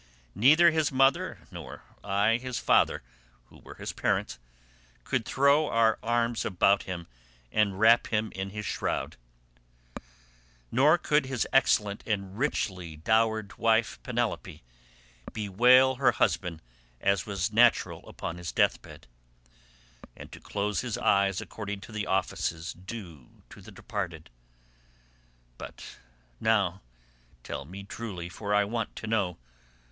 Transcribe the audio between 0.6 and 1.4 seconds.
his mother,